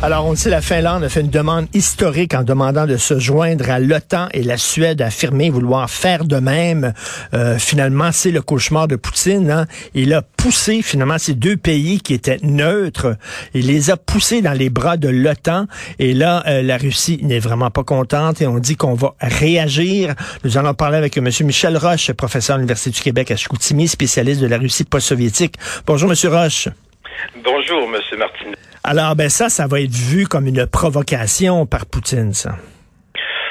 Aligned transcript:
Alors, 0.00 0.26
on 0.26 0.30
le 0.30 0.36
sait, 0.36 0.48
la 0.48 0.60
Finlande 0.60 1.02
a 1.02 1.08
fait 1.08 1.22
une 1.22 1.28
demande 1.28 1.66
historique 1.74 2.32
en 2.32 2.44
demandant 2.44 2.86
de 2.86 2.96
se 2.96 3.18
joindre 3.18 3.68
à 3.68 3.80
l'OTAN 3.80 4.28
et 4.32 4.44
la 4.44 4.56
Suède 4.56 5.02
a 5.02 5.06
affirmé 5.06 5.50
vouloir 5.50 5.90
faire 5.90 6.24
de 6.24 6.36
même. 6.36 6.92
Euh, 7.34 7.58
finalement, 7.58 8.10
c'est 8.12 8.30
le 8.30 8.40
cauchemar 8.40 8.86
de 8.86 8.94
Poutine. 8.94 9.50
Hein. 9.50 9.66
Il 9.94 10.14
a 10.14 10.22
poussé 10.22 10.82
finalement 10.82 11.18
ces 11.18 11.34
deux 11.34 11.56
pays 11.56 12.00
qui 12.00 12.14
étaient 12.14 12.38
neutres. 12.44 13.16
Il 13.54 13.66
les 13.66 13.90
a 13.90 13.96
poussés 13.96 14.40
dans 14.40 14.52
les 14.52 14.70
bras 14.70 14.96
de 14.96 15.08
l'OTAN. 15.08 15.66
Et 15.98 16.14
là, 16.14 16.44
euh, 16.46 16.62
la 16.62 16.76
Russie 16.76 17.18
n'est 17.24 17.40
vraiment 17.40 17.72
pas 17.72 17.82
contente 17.82 18.40
et 18.40 18.46
on 18.46 18.60
dit 18.60 18.76
qu'on 18.76 18.94
va 18.94 19.16
réagir. 19.20 20.14
Nous 20.44 20.56
allons 20.56 20.74
parler 20.74 20.98
avec 20.98 21.16
M. 21.16 21.28
Michel 21.40 21.76
Roche, 21.76 22.12
professeur 22.12 22.54
à 22.54 22.58
l'Université 22.58 22.90
du 22.90 23.00
Québec 23.00 23.32
à 23.32 23.36
Chicoutimi, 23.36 23.88
spécialiste 23.88 24.40
de 24.40 24.46
la 24.46 24.58
Russie 24.58 24.84
post-soviétique. 24.84 25.56
Bonjour, 25.86 26.08
M. 26.08 26.16
Roche. 26.32 26.68
Bonjour, 27.36 27.82
M. 27.82 28.18
Martin. 28.18 28.52
Alors, 28.84 29.16
ben 29.16 29.28
ça, 29.28 29.48
ça 29.48 29.66
va 29.66 29.80
être 29.80 29.94
vu 29.94 30.26
comme 30.26 30.46
une 30.46 30.66
provocation 30.66 31.66
par 31.66 31.86
Poutine, 31.86 32.32
ça. 32.32 32.52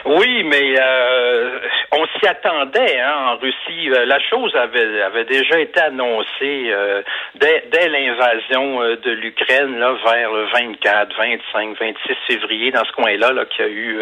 Oui, 0.05 0.43
mais 0.45 0.75
euh, 0.79 1.59
on 1.91 2.05
s'y 2.17 2.27
attendait 2.27 2.99
hein, 2.99 3.33
en 3.33 3.37
Russie. 3.37 3.89
Euh, 3.89 4.05
la 4.05 4.19
chose 4.19 4.55
avait, 4.55 5.01
avait 5.01 5.25
déjà 5.25 5.59
été 5.59 5.81
annoncée 5.81 6.71
euh, 6.71 7.01
dès, 7.35 7.65
dès 7.71 7.89
l'invasion 7.89 8.79
de 8.95 9.11
l'Ukraine 9.11 9.77
là, 9.77 9.95
vers 10.05 10.31
le 10.31 10.45
24, 10.53 11.13
25, 11.17 11.77
26 11.79 12.15
février, 12.25 12.71
dans 12.71 12.85
ce 12.85 12.91
coin-là, 12.93 13.33
là, 13.33 13.45
qu'il 13.45 13.65
y 13.65 13.67
a 13.67 13.71
eu 13.71 14.01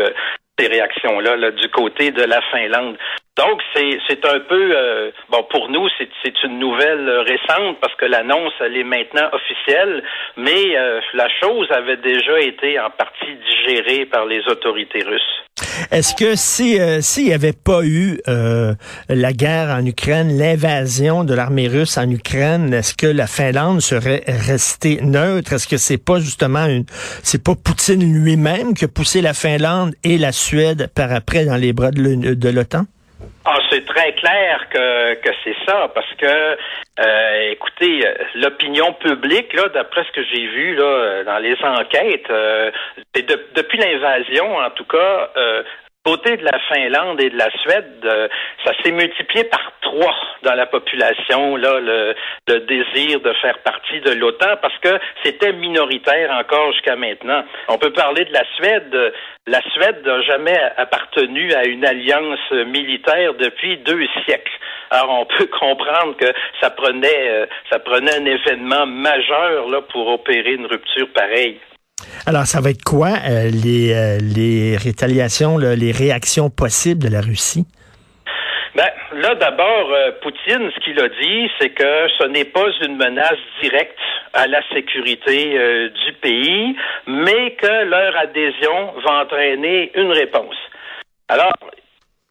ces 0.58 0.68
réactions-là 0.68 1.36
là, 1.36 1.52
du 1.52 1.70
côté 1.70 2.12
de 2.12 2.24
la 2.24 2.42
Finlande. 2.52 2.98
Donc, 3.38 3.62
c'est, 3.74 4.26
un 4.26 4.40
peu, 4.40 4.72
euh, 4.74 5.12
bon, 5.30 5.44
pour 5.50 5.70
nous, 5.70 5.88
c'est, 5.98 6.08
c'est 6.24 6.44
une 6.44 6.60
nouvelle 6.60 7.10
récente 7.10 7.80
parce 7.82 7.94
que 7.96 8.06
l'annonce, 8.06 8.54
elle 8.62 8.78
est 8.78 8.84
maintenant 8.84 9.30
officielle, 9.34 10.04
mais 10.38 10.78
euh, 10.78 11.02
la 11.14 11.28
chose 11.42 11.70
avait 11.72 11.98
déjà 11.98 12.40
été 12.40 12.80
en 12.80 12.90
partie 12.92 13.36
digérée 13.36 14.06
par 14.06 14.26
les 14.26 14.48
autorités 14.48 15.04
russes. 15.04 15.45
Est-ce 15.92 16.16
que 16.16 16.36
si 16.36 16.80
euh, 16.80 17.00
s'il 17.02 17.26
n'y 17.26 17.34
avait 17.34 17.54
pas 17.54 17.86
eu 17.86 18.20
la 19.08 19.34
guerre 19.34 19.70
en 19.70 19.86
Ukraine, 19.86 20.38
l'invasion 20.38 21.24
de 21.24 21.34
l'armée 21.34 21.68
russe 21.68 21.98
en 21.98 22.10
Ukraine, 22.10 22.74
est-ce 22.74 22.94
que 22.94 23.08
la 23.08 23.28
Finlande 23.28 23.82
serait 23.82 24.24
restée 24.28 25.00
neutre? 25.02 25.54
Est-ce 25.54 25.68
que 25.68 25.78
c'est 25.78 25.98
pas 25.98 26.20
justement 26.20 26.66
une, 26.66 26.86
c'est 27.24 27.42
pas 27.42 27.56
Poutine 27.56 28.14
lui-même 28.14 28.74
qui 28.74 28.86
a 28.86 28.88
poussé 28.88 29.22
la 29.22 29.34
Finlande 29.34 29.96
et 30.04 30.18
la 30.18 30.32
Suède 30.32 30.90
par 30.94 31.12
après 31.12 31.46
dans 31.46 31.56
les 31.58 31.74
bras 31.74 31.92
de 31.92 32.50
l'OTAN? 32.50 32.86
Ah, 33.46 33.60
c'est 33.70 33.86
très 33.86 34.14
clair 34.14 34.68
que, 34.70 35.14
que 35.16 35.30
c'est 35.44 35.56
ça, 35.66 35.90
parce 35.94 36.12
que, 36.16 36.58
euh, 37.00 37.52
écoutez, 37.52 38.04
l'opinion 38.36 38.94
publique, 38.94 39.54
là, 39.54 39.70
d'après 39.70 40.04
ce 40.04 40.12
que 40.12 40.24
j'ai 40.24 40.48
vu 40.48 40.76
là 40.76 41.24
dans 41.24 41.38
les 41.38 41.56
enquêtes, 41.64 42.30
euh, 42.30 42.72
depuis 43.14 43.78
l'invasion, 43.78 44.58
en 44.58 44.70
tout 44.72 44.86
cas, 44.86 45.30
euh, 45.38 45.64
côté 46.06 46.38
de 46.38 46.46
la 46.46 46.60
Finlande 46.70 47.20
et 47.20 47.30
de 47.30 47.38
la 47.38 47.50
Suède, 47.62 48.00
euh, 48.06 48.28
ça 48.64 48.72
s'est 48.84 48.92
multiplié 48.92 49.44
par 49.46 49.72
trois 49.82 50.16
dans 50.44 50.54
la 50.54 50.68
population, 50.68 51.56
là, 51.56 51.80
le, 51.80 52.16
le 52.48 52.60
désir 52.62 53.20
de 53.22 53.34
faire 53.42 53.58
partie 53.60 54.00
de 54.02 54.12
l'OTAN, 54.12 54.58
parce 54.62 54.78
que 54.78 55.00
c'était 55.24 55.54
minoritaire 55.54 56.32
encore 56.32 56.72
jusqu'à 56.74 56.96
maintenant. 56.96 57.44
On 57.68 57.78
peut 57.78 57.92
parler 57.92 58.26
de 58.26 58.34
la 58.34 58.44
Suède. 58.56 59.14
La 59.48 59.62
Suède 59.72 60.06
n'a 60.06 60.22
jamais 60.22 60.60
appartenu 60.78 61.54
à 61.54 61.66
une 61.66 61.86
alliance 61.86 62.52
militaire 62.68 63.34
depuis 63.34 63.78
deux 63.78 64.06
siècles. 64.26 64.60
Alors 64.92 65.22
on 65.22 65.26
peut 65.26 65.48
comprendre 65.60 66.16
que 66.18 66.32
ça 66.62 66.70
prenait, 66.70 67.30
euh, 67.30 67.46
ça 67.72 67.80
prenait 67.80 68.16
un 68.16 68.26
événement 68.26 68.86
majeur 68.86 69.68
là 69.70 69.82
pour 69.82 70.08
opérer 70.08 70.54
une 70.54 70.68
rupture 70.68 71.08
pareille. 71.14 71.60
Alors, 72.28 72.46
ça 72.46 72.62
va 72.62 72.72
être 72.72 72.84
quoi 72.84 73.10
euh, 73.10 73.50
les, 73.52 73.94
euh, 73.94 74.18
les 74.20 75.92
réactions 75.92 76.50
possibles 76.50 77.04
de 77.04 77.10
la 77.10 77.22
Russie? 77.22 77.66
Ben, 78.76 78.90
là, 79.14 79.36
d'abord, 79.36 79.92
euh, 79.94 80.12
Poutine, 80.22 80.70
ce 80.74 80.80
qu'il 80.84 81.00
a 81.00 81.08
dit, 81.08 81.50
c'est 81.60 81.70
que 81.70 82.08
ce 82.18 82.28
n'est 82.28 82.46
pas 82.46 82.68
une 82.82 82.98
menace 82.98 83.40
directe 83.62 83.98
à 84.34 84.48
la 84.48 84.62
sécurité 84.74 85.58
du 86.06 86.14
pays, 86.22 86.76
mais 87.08 87.52
que 87.52 87.86
leur 87.86 88.18
adhésion 88.18 88.94
va 89.06 89.22
entraîner 89.22 89.92
une 89.96 90.12
réponse. 90.12 90.58
Alors, 91.30 91.54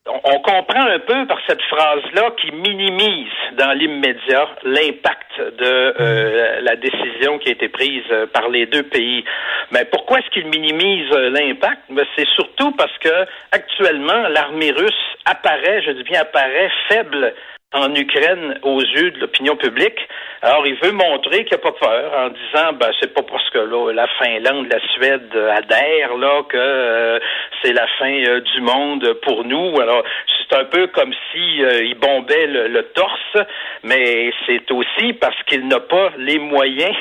on 0.06 0.38
comprend 0.40 0.86
un 0.86 0.98
peu 0.98 1.26
par 1.26 1.38
cette 1.46 1.62
phrase-là 1.62 2.30
qui 2.40 2.52
minimise 2.52 3.32
dans 3.56 3.72
l'immédiat 3.72 4.48
l'impact 4.62 5.38
de 5.38 5.94
euh, 6.00 6.60
la 6.60 6.76
décision 6.76 7.38
qui 7.38 7.48
a 7.48 7.52
été 7.52 7.68
prise 7.68 8.04
euh, 8.10 8.26
par 8.26 8.48
les 8.48 8.66
deux 8.66 8.82
pays. 8.82 9.24
Mais 9.70 9.84
pourquoi 9.86 10.18
est-ce 10.18 10.30
qu'il 10.30 10.46
minimise 10.46 11.10
euh, 11.12 11.30
l'impact? 11.30 11.80
Ben, 11.90 12.04
C'est 12.16 12.28
surtout 12.28 12.72
parce 12.72 12.96
que 12.98 13.26
actuellement 13.52 14.28
l'armée 14.28 14.72
russe 14.72 14.92
apparaît, 15.24 15.82
je 15.82 15.92
dis 15.92 16.02
bien 16.02 16.20
apparaît 16.20 16.70
faible 16.88 17.34
en 17.74 17.92
Ukraine 17.94 18.58
aux 18.62 18.80
yeux 18.80 19.10
de 19.10 19.20
l'opinion 19.20 19.56
publique. 19.56 19.98
Alors, 20.42 20.66
il 20.66 20.76
veut 20.76 20.92
montrer 20.92 21.44
qu'il 21.44 21.56
n'a 21.56 21.62
pas 21.62 21.72
peur 21.72 22.12
en 22.16 22.28
disant, 22.28 22.72
ben, 22.74 22.90
c'est 23.00 23.12
pas 23.12 23.22
parce 23.22 23.48
que 23.50 23.58
là, 23.58 23.92
la 23.92 24.06
Finlande, 24.18 24.68
la 24.70 24.80
Suède 24.94 25.34
adhèrent 25.34 26.16
là 26.16 26.42
que 26.48 26.56
euh, 26.56 27.18
c'est 27.62 27.72
la 27.72 27.86
fin 27.98 28.12
euh, 28.12 28.40
du 28.40 28.60
monde 28.60 29.14
pour 29.22 29.44
nous. 29.44 29.80
Alors, 29.80 30.04
c'est 30.38 30.56
un 30.56 30.64
peu 30.66 30.86
comme 30.88 31.12
si 31.32 31.64
euh, 31.64 31.94
bombait 32.00 32.46
le, 32.46 32.82
torse, 32.94 33.46
mais 33.82 34.32
c'est 34.46 34.70
aussi 34.70 35.14
parce 35.14 35.42
qu'il 35.44 35.66
n'a 35.66 35.80
pas 35.80 36.10
les 36.18 36.38
moyens 36.38 36.96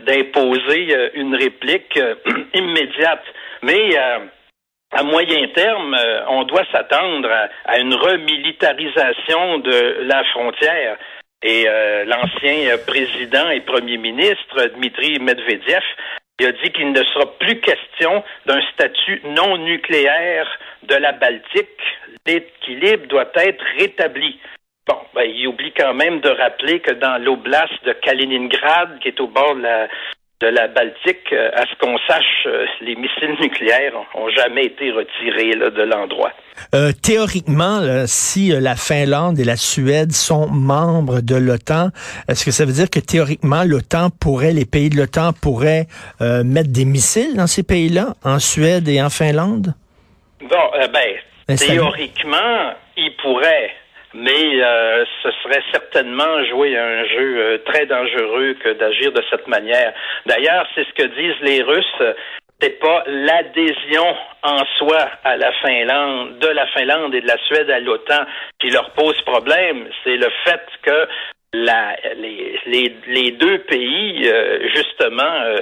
d'imposer 0.00 1.10
une 1.14 1.34
réplique 1.34 1.98
immédiate. 2.54 3.24
Mais 3.62 3.90
à 4.94 5.02
moyen 5.02 5.48
terme, 5.48 5.94
euh, 5.94 6.20
on 6.28 6.44
doit 6.44 6.64
s'attendre 6.70 7.28
à, 7.64 7.78
une 7.78 7.94
remilitarisation 7.94 9.58
de 9.58 10.02
la 10.02 10.22
frontière. 10.32 10.96
Et 11.42 11.64
euh, 11.68 12.04
l'ancien 12.04 12.78
président 12.86 13.50
et 13.50 13.60
premier 13.60 13.98
ministre, 13.98 14.66
Dmitri 14.76 15.18
Medvedev, 15.18 15.82
il 16.40 16.46
a 16.46 16.52
dit 16.52 16.70
qu'il 16.72 16.92
ne 16.92 17.02
sera 17.02 17.26
plus 17.38 17.60
question 17.60 18.22
d'un 18.46 18.60
statut 18.72 19.20
non 19.24 19.58
nucléaire 19.58 20.48
de 20.84 20.94
la 20.94 21.12
Baltique. 21.12 21.68
L'équilibre 22.26 23.06
doit 23.08 23.30
être 23.34 23.64
rétabli. 23.78 24.38
Bon, 24.86 24.98
ben, 25.14 25.24
il 25.24 25.48
oublie 25.48 25.72
quand 25.72 25.94
même 25.94 26.20
de 26.20 26.30
rappeler 26.30 26.80
que 26.80 26.92
dans 26.92 27.22
l'oblast 27.22 27.84
de 27.84 27.92
Kaliningrad, 27.92 28.98
qui 29.00 29.08
est 29.08 29.20
au 29.20 29.28
bord 29.28 29.54
de 29.56 29.62
la, 29.62 29.88
de 30.44 30.50
la 30.50 30.68
Baltique, 30.68 31.32
euh, 31.32 31.50
à 31.54 31.64
ce 31.66 31.74
qu'on 31.80 31.96
sache, 32.06 32.46
euh, 32.46 32.66
les 32.82 32.96
missiles 32.96 33.34
nucléaires 33.40 33.94
ont 34.14 34.28
jamais 34.28 34.66
été 34.66 34.90
retirés 34.90 35.54
de 35.54 35.82
l'endroit. 35.82 36.32
Euh, 36.74 36.92
théoriquement, 36.92 37.80
si 38.06 38.48
la 38.48 38.76
Finlande 38.76 39.38
et 39.38 39.44
la 39.44 39.56
Suède 39.56 40.12
sont 40.12 40.48
membres 40.48 41.20
de 41.20 41.34
l'OTAN, 41.34 41.88
est-ce 42.28 42.44
que 42.44 42.50
ça 42.50 42.64
veut 42.64 42.72
dire 42.72 42.90
que 42.90 43.00
théoriquement, 43.00 43.64
l'OTAN 43.64 44.10
pourrait, 44.10 44.52
les 44.52 44.66
pays 44.66 44.90
de 44.90 44.96
l'OTAN 44.96 45.32
pourraient 45.32 45.86
mettre 46.20 46.70
des 46.70 46.84
missiles 46.84 47.36
dans 47.36 47.46
ces 47.46 47.62
pays-là, 47.62 48.14
en 48.24 48.38
Suède 48.38 48.88
et 48.88 49.02
en 49.02 49.10
Finlande? 49.10 49.74
Bon, 50.42 50.70
ben, 50.92 51.56
théoriquement, 51.56 52.74
ils 52.96 53.16
pourraient 53.20 53.72
mais 54.14 54.62
euh, 54.62 55.04
ce 55.22 55.30
serait 55.42 55.62
certainement 55.72 56.44
jouer 56.44 56.76
un 56.78 57.04
jeu 57.04 57.36
euh, 57.36 57.58
très 57.66 57.84
dangereux 57.86 58.54
que 58.62 58.72
d'agir 58.74 59.12
de 59.12 59.22
cette 59.28 59.46
manière. 59.48 59.92
D'ailleurs, 60.26 60.66
c'est 60.74 60.84
ce 60.84 60.92
que 60.94 61.06
disent 61.08 61.40
les 61.42 61.62
Russes. 61.62 62.02
C'est 62.60 62.78
pas 62.78 63.02
l'adhésion 63.06 64.16
en 64.42 64.64
soi 64.78 65.08
à 65.24 65.36
la 65.36 65.52
Finlande, 65.60 66.38
de 66.38 66.48
la 66.48 66.66
Finlande 66.68 67.14
et 67.14 67.20
de 67.20 67.26
la 67.26 67.38
Suède 67.46 67.68
à 67.68 67.80
l'OTAN 67.80 68.24
qui 68.60 68.70
leur 68.70 68.90
pose 68.90 69.20
problème. 69.22 69.88
C'est 70.04 70.16
le 70.16 70.28
fait 70.44 70.62
que 70.82 71.08
la, 71.52 71.96
les, 72.16 72.58
les, 72.66 72.96
les 73.08 73.30
deux 73.32 73.58
pays, 73.58 74.28
euh, 74.28 74.68
justement, 74.74 75.56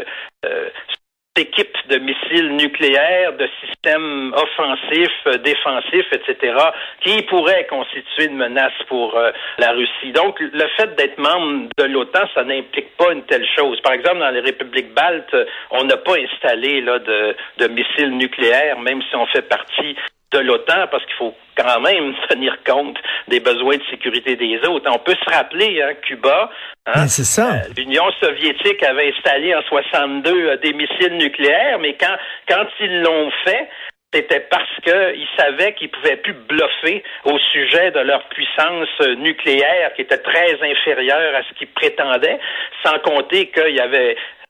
équipes 1.39 1.77
de 1.89 1.99
missiles 1.99 2.57
nucléaires, 2.57 3.33
de 3.35 3.49
systèmes 3.65 4.35
offensifs, 4.35 5.27
euh, 5.27 5.39
défensifs, 5.39 6.13
etc., 6.13 6.55
qui 7.01 7.23
pourraient 7.23 7.67
constituer 7.69 8.27
une 8.27 8.37
menace 8.37 8.73
pour 8.89 9.17
euh, 9.17 9.31
la 9.59 9.73
Russie. 9.73 10.13
Donc, 10.13 10.39
le 10.41 10.67
fait 10.77 10.95
d'être 10.97 11.19
membre 11.19 11.69
de 11.79 11.85
l'OTAN, 11.85 12.29
ça 12.35 12.45
n'implique 12.45 12.97
pas 12.97 13.13
une 13.13 13.25
telle 13.25 13.47
chose. 13.57 13.81
Par 13.81 13.93
exemple, 13.93 14.19
dans 14.19 14.31
les 14.31 14.41
républiques 14.41 14.93
baltes, 14.95 15.37
on 15.71 15.85
n'a 15.85 15.97
pas 15.97 16.17
installé 16.19 16.83
là, 16.83 16.99
de, 16.99 17.35
de 17.59 17.69
missiles 17.69 18.17
nucléaires, 18.17 18.79
même 18.81 19.01
si 19.03 19.17
on 19.17 19.27
fait 19.27 19.49
partie 19.49 19.97
de 20.33 20.39
l'OTAN 20.41 20.87
parce 20.91 21.05
qu'il 21.07 21.15
faut 21.17 21.35
quand 21.57 21.81
même 21.81 22.15
tenir 22.29 22.57
compte 22.65 22.99
des 23.29 23.41
besoins 23.41 23.77
de 23.77 23.83
sécurité 23.91 24.37
des 24.37 24.59
autres. 24.69 24.91
On 24.93 24.99
peut 24.99 25.17
se 25.25 25.35
rappeler, 25.35 25.83
hein, 25.83 25.95
Cuba, 26.03 26.51
hein, 26.87 27.07
c'est 27.07 27.25
ça. 27.25 27.53
Euh, 27.53 27.73
l'Union 27.77 28.11
soviétique 28.21 28.83
avait 28.83 29.13
installé 29.13 29.55
en 29.55 29.63
62 29.63 30.31
euh, 30.31 30.57
des 30.59 30.73
missiles 30.73 31.17
nucléaires, 31.17 31.79
mais 31.79 31.97
quand 31.99 32.17
quand 32.49 32.67
ils 32.81 33.03
l'ont 33.03 33.31
fait, 33.45 33.69
c'était 34.13 34.41
parce 34.41 34.69
qu'ils 34.85 35.29
savaient 35.39 35.75
qu'ils 35.75 35.91
pouvaient 35.91 36.17
plus 36.17 36.35
bluffer 36.35 37.03
au 37.25 37.39
sujet 37.39 37.91
de 37.93 38.01
leur 38.01 38.23
puissance 38.29 38.89
nucléaire 39.19 39.93
qui 39.95 40.03
était 40.03 40.19
très 40.19 40.55
inférieure 40.63 41.35
à 41.35 41.43
ce 41.49 41.55
qu'ils 41.55 41.69
prétendaient, 41.69 42.39
sans 42.85 42.99
compter 42.99 43.47
qu'il 43.49 43.75
y 43.75 43.81
avait 43.81 44.17
euh, 44.17 44.42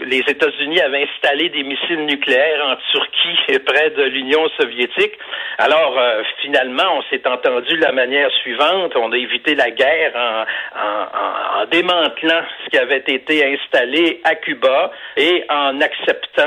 les 0.00 0.22
États-Unis 0.26 0.80
avaient 0.80 1.08
installé 1.08 1.48
des 1.48 1.62
missiles 1.62 2.04
nucléaires 2.04 2.64
en 2.66 2.76
Turquie 2.92 3.38
et 3.48 3.58
près 3.58 3.90
de 3.90 4.02
l'Union 4.04 4.48
soviétique. 4.60 5.18
Alors, 5.58 5.98
euh, 5.98 6.22
finalement, 6.42 6.98
on 6.98 7.02
s'est 7.10 7.26
entendu 7.26 7.76
de 7.76 7.82
la 7.82 7.92
manière 7.92 8.30
suivante. 8.42 8.92
On 8.96 9.12
a 9.12 9.16
évité 9.16 9.54
la 9.54 9.70
guerre 9.70 10.12
en, 10.16 11.66
démantelant 11.70 12.42
ce 12.64 12.70
qui 12.70 12.78
avait 12.78 13.02
été 13.06 13.44
installé 13.44 14.20
à 14.24 14.34
Cuba 14.36 14.92
et 15.16 15.44
en 15.48 15.80
acceptant, 15.80 16.42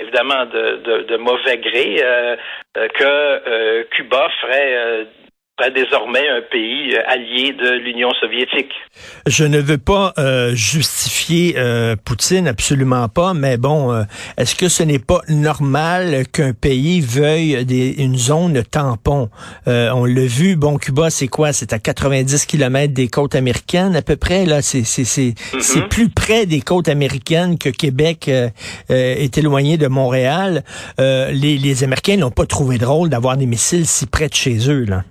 évidemment 0.00 0.46
de, 0.46 1.16
mauvais 1.16 1.58
gré, 1.58 2.00
euh, 2.02 2.36
que 2.74 3.82
Cuba 3.90 4.28
ferait 4.40 5.06
désormais 5.70 6.26
un 6.28 6.40
pays 6.40 6.94
euh, 6.94 7.02
allié 7.06 7.52
de 7.52 7.70
l'Union 7.84 8.12
soviétique. 8.20 8.70
Je 9.26 9.44
ne 9.44 9.58
veux 9.58 9.78
pas 9.78 10.12
euh, 10.16 10.54
justifier 10.54 11.54
euh, 11.56 11.96
Poutine, 12.02 12.46
absolument 12.46 13.08
pas, 13.08 13.34
mais 13.34 13.56
bon, 13.56 14.04
est-ce 14.36 14.54
que 14.54 14.68
ce 14.68 14.82
n'est 14.82 14.98
pas 15.00 15.20
normal 15.28 16.26
qu'un 16.32 16.52
pays 16.52 17.00
veuille 17.00 17.64
des, 17.64 17.94
une 17.98 18.16
zone 18.16 18.62
tampon? 18.62 19.28
on 19.66 20.04
l'a 20.04 20.26
vu, 20.26 20.56
bon, 20.56 20.78
Cuba, 20.78 21.10
c'est 21.10 21.28
quoi? 21.28 21.52
C'est 21.52 21.72
à 21.72 21.78
90 21.78 22.46
kilomètres 22.46 22.94
des 22.94 23.08
côtes 23.08 23.34
américaines 23.34 23.96
à 23.96 24.02
peu 24.02 24.16
près, 24.16 24.46
là. 24.46 24.62
C'est 24.62 24.80
mm-hmm. 24.82 25.88
plus 25.88 26.08
près 26.08 26.46
des 26.46 26.60
côtes 26.60 26.88
américaines 26.88 27.58
que 27.58 27.68
Québec 27.68 28.30
est 28.88 29.38
éloigné 29.38 29.76
de 29.76 29.88
Montréal. 29.88 30.62
les, 30.98 31.32
les 31.58 31.84
Américains 31.84 32.16
n'ont 32.16 32.30
pas 32.30 32.46
trouvé 32.46 32.78
drôle 32.78 33.08
d'avoir 33.08 33.36
des 33.36 33.46
missiles 33.46 33.86
si 33.86 34.06
près 34.06 34.28
de 34.28 34.34
chez 34.34 34.70
eux, 34.70 34.84
là. 34.84 35.02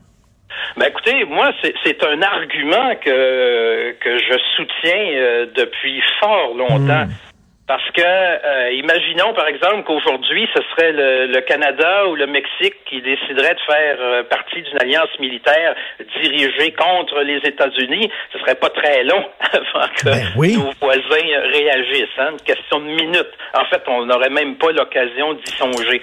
Ben 0.78 0.88
écoutez, 0.88 1.26
moi, 1.26 1.52
c'est 1.84 2.04
un 2.04 2.22
argument 2.22 2.96
que, 3.04 3.92
que 4.00 4.18
je 4.18 4.38
soutiens 4.56 5.08
euh, 5.16 5.46
depuis 5.56 6.02
fort 6.20 6.54
longtemps. 6.56 7.06
Hmm. 7.06 7.28
Parce 7.68 7.84
que, 7.92 8.02
euh, 8.02 8.72
imaginons 8.72 9.34
par 9.34 9.46
exemple 9.48 9.84
qu'aujourd'hui, 9.84 10.48
ce 10.56 10.62
serait 10.72 10.94
le, 10.94 11.42
Canada 11.42 12.08
ou 12.08 12.16
le 12.16 12.26
Mexique 12.26 12.76
qui 12.86 13.02
déciderait 13.02 13.56
de 13.56 13.60
faire 13.68 13.98
euh, 14.00 14.24
partie 14.24 14.62
d'une 14.62 14.82
alliance 14.82 15.10
militaire 15.20 15.76
dirigée 16.22 16.72
contre 16.72 17.20
les 17.24 17.40
États-Unis. 17.40 18.10
Ce 18.32 18.40
serait 18.40 18.56
pas 18.56 18.70
très 18.70 19.04
long 19.04 19.22
avant 19.52 19.88
que 19.98 20.06
ben 20.06 20.56
nos 20.56 20.72
voisins 20.80 21.42
réagissent. 21.52 22.18
Hein? 22.20 22.32
Une 22.32 22.46
question 22.46 22.80
de 22.80 22.86
minutes. 22.86 23.34
En 23.54 23.66
fait, 23.66 23.84
on 23.88 24.06
n'aurait 24.06 24.30
même 24.30 24.56
pas 24.56 24.72
l'occasion 24.72 25.34
d'y 25.34 25.52
songer. 25.52 26.02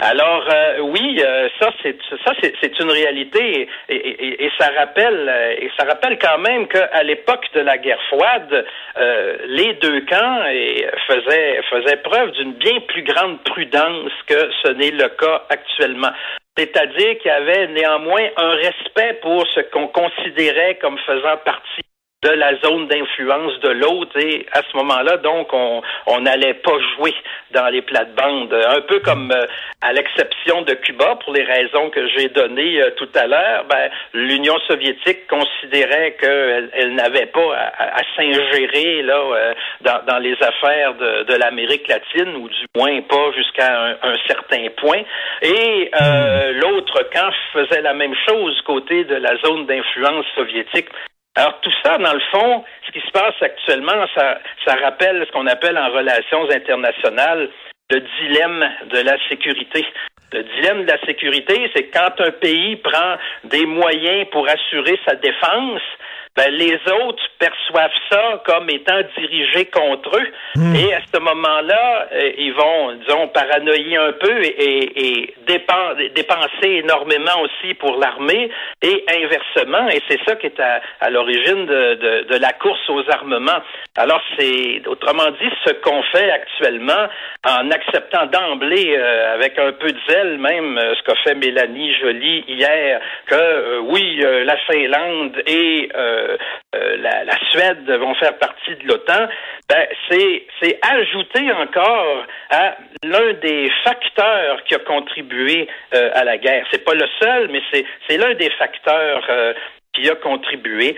Alors 0.00 0.44
euh, 0.52 0.80
oui, 0.80 1.22
euh, 1.24 1.48
ça 1.60 1.70
c'est 1.82 1.96
ça 2.24 2.32
c'est 2.42 2.80
une 2.80 2.90
réalité 2.90 3.68
et, 3.88 4.50
ça 4.58 4.68
rappelle 4.76 5.28
euh, 5.28 5.54
et 5.56 5.70
ça 5.78 5.86
rappelle 5.86 6.18
quand 6.18 6.38
même 6.38 6.66
qu'à 6.66 7.02
l'époque 7.04 7.46
de 7.54 7.60
la 7.60 7.78
guerre 7.78 8.02
froide, 8.08 8.66
les 9.46 9.74
deux 9.74 10.00
camps 10.00 10.42
faisaient 11.06 11.60
faisaient 11.70 11.96
preuve 11.98 12.32
d'une 12.32 12.54
bien 12.54 12.80
plus 12.88 13.02
grande 13.04 13.40
prudence 13.44 14.10
que 14.26 14.50
ce 14.64 14.72
n'est 14.72 14.90
le 14.90 15.08
cas 15.10 15.44
actuellement. 15.48 16.10
C'est-à-dire 16.56 17.18
qu'il 17.18 17.30
y 17.30 17.30
avait 17.30 17.68
néanmoins 17.68 18.28
un 18.36 18.54
respect 18.56 19.20
pour 19.22 19.46
ce 19.54 19.60
qu'on 19.60 19.88
considérait 19.88 20.76
comme 20.76 20.98
faisant 20.98 21.36
partie 21.44 21.82
de 22.24 22.30
la 22.30 22.56
zone 22.60 22.88
d'influence 22.88 23.60
de 23.60 23.68
l'autre 23.68 24.18
et 24.18 24.46
à 24.52 24.62
ce 24.62 24.76
moment-là, 24.78 25.18
donc, 25.18 25.52
on 25.52 26.20
n'allait 26.20 26.54
pas 26.54 26.78
jouer 26.96 27.14
dans 27.54 27.68
les 27.68 27.82
plates-bandes. 27.82 28.52
Un 28.52 28.80
peu 28.82 29.00
comme 29.00 29.30
euh, 29.30 29.46
à 29.80 29.92
l'exception 29.92 30.62
de 30.62 30.74
Cuba, 30.74 31.16
pour 31.24 31.32
les 31.32 31.44
raisons 31.44 31.90
que 31.90 32.06
j'ai 32.08 32.28
données 32.28 32.82
euh, 32.82 32.90
tout 32.96 33.08
à 33.14 33.26
l'heure, 33.26 33.64
ben, 33.68 33.90
l'Union 34.12 34.58
soviétique 34.66 35.26
considérait 35.28 36.16
qu'elle 36.20 36.70
elle, 36.74 36.94
n'avait 36.94 37.26
pas 37.26 37.54
à, 37.78 38.02
s'ingérer 38.16 39.02
là 39.02 39.18
euh, 39.18 39.54
dans, 39.82 40.04
dans, 40.06 40.18
les 40.18 40.36
affaires 40.42 40.94
de, 40.94 41.24
de 41.24 41.34
l'Amérique 41.34 41.88
latine, 41.88 42.36
ou 42.36 42.48
du 42.48 42.66
moins 42.76 43.00
pas 43.02 43.32
jusqu'à 43.36 43.80
un, 43.80 43.92
un, 44.02 44.16
certain 44.26 44.66
point. 44.76 45.02
Et 45.42 45.90
l'autre 46.54 47.08
camp 47.12 47.30
faisait 47.52 47.82
la 47.82 47.94
même 47.94 48.14
chose 48.26 48.60
côté 48.62 49.04
de 49.04 49.14
la 49.14 49.36
zone 49.44 49.66
d'influence 49.66 50.26
soviétique. 50.34 50.88
Alors 51.36 51.60
tout 51.62 51.72
ça, 51.82 51.98
dans 51.98 52.12
le 52.12 52.22
fond, 52.30 52.64
ce 52.86 52.92
qui 52.92 53.00
se 53.00 53.10
passe 53.10 53.34
actuellement, 53.40 54.06
ça, 54.14 54.38
ça 54.64 54.76
rappelle 54.76 55.24
ce 55.26 55.32
qu'on 55.32 55.46
appelle 55.48 55.76
en 55.76 55.90
relations 55.90 56.48
internationales 56.50 57.50
le 57.90 58.00
dilemme 58.20 58.70
de 58.90 58.98
la 59.00 59.16
sécurité. 59.28 59.84
Le 60.32 60.42
dilemme 60.42 60.84
de 60.84 60.90
la 60.90 61.00
sécurité, 61.04 61.70
c'est 61.74 61.90
quand 61.90 62.20
un 62.20 62.30
pays 62.30 62.76
prend 62.76 63.16
des 63.44 63.66
moyens 63.66 64.26
pour 64.30 64.48
assurer 64.48 64.98
sa 65.06 65.16
défense, 65.16 65.82
ben, 66.36 66.50
les 66.50 66.78
autres 67.04 67.22
perçoivent 67.38 67.90
ça 68.10 68.42
comme 68.44 68.68
étant 68.68 69.00
dirigé 69.16 69.66
contre 69.66 70.16
eux. 70.16 70.28
Hmm. 70.56 70.74
Et 70.74 70.92
à 70.92 71.00
ce 71.12 71.20
moment-là, 71.20 72.08
euh, 72.12 72.32
ils 72.38 72.52
vont, 72.52 72.92
disons, 72.94 73.28
paranoïer 73.28 73.96
un 73.96 74.12
peu 74.12 74.42
et, 74.42 75.20
et, 75.20 75.34
dépenser 75.46 76.82
énormément 76.82 77.40
aussi 77.42 77.74
pour 77.74 77.98
l'armée 77.98 78.50
et 78.82 79.04
inversement. 79.08 79.88
Et 79.90 80.00
c'est 80.08 80.18
ça 80.26 80.34
qui 80.36 80.46
est 80.46 80.58
à, 80.58 80.80
à 81.00 81.10
l'origine 81.10 81.66
de, 81.66 81.94
de, 81.94 82.26
de, 82.28 82.36
la 82.36 82.52
course 82.52 82.88
aux 82.88 83.08
armements. 83.10 83.62
Alors, 83.96 84.20
c'est, 84.36 84.82
autrement 84.86 85.30
dit, 85.40 85.50
ce 85.64 85.72
qu'on 85.74 86.02
fait 86.04 86.30
actuellement 86.30 87.08
en 87.46 87.70
acceptant 87.70 88.26
d'emblée, 88.26 88.96
euh, 88.98 89.34
avec 89.34 89.58
un 89.58 89.72
peu 89.72 89.92
de 89.92 90.00
zèle 90.08 90.38
même, 90.38 90.78
euh, 90.78 90.94
ce 90.96 91.02
qu'a 91.02 91.16
fait 91.22 91.34
Mélanie 91.34 91.94
Joly 92.00 92.44
hier, 92.48 93.00
que 93.26 93.78
oui, 93.80 94.16
la 94.16 94.56
Finlande 94.66 95.40
et 95.46 95.88
euh, 96.24 96.36
euh, 96.74 96.96
la, 96.96 97.38
Suède 97.50 97.88
vont 97.90 98.14
faire 98.14 98.36
partie 98.38 98.74
de 98.76 98.88
l'OTAN, 98.88 99.28
ben, 99.68 99.86
c'est, 100.10 100.78
ajouter 100.82 101.52
encore 101.52 102.24
à 102.50 102.76
l'un 103.04 103.32
des 103.34 103.70
facteurs 103.84 104.62
qui 104.64 104.74
a 104.74 104.78
contribué 104.78 105.68
euh, 105.94 106.10
à 106.14 106.24
la 106.24 106.38
guerre. 106.38 106.66
C'est 106.70 106.84
pas 106.84 106.94
le 106.94 107.06
seul, 107.20 107.48
mais 107.50 107.62
c'est, 107.72 108.16
l'un 108.16 108.34
des 108.34 108.50
facteurs 108.50 109.26
qui 109.94 110.08
a 110.08 110.14
contribué. 110.16 110.96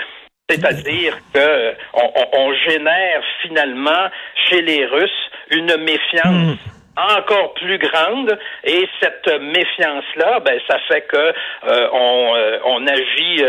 C'est-à-dire 0.49 1.17
que 1.35 1.75
on, 2.33 2.53
génère 2.69 3.23
finalement 3.43 4.09
chez 4.49 4.63
les 4.63 4.87
Russes 4.87 5.31
une 5.51 5.77
méfiance 5.79 6.57
hmm 6.57 6.76
encore 6.97 7.55
plus 7.55 7.79
grande. 7.79 8.39
Et 8.65 8.89
cette 9.01 9.41
méfiance 9.41 10.05
là 10.17 10.41
ben 10.41 10.59
ça 10.69 10.79
fait 10.89 11.03
que 11.03 11.33
on, 11.93 12.35
on 12.65 12.87
agit 12.87 13.45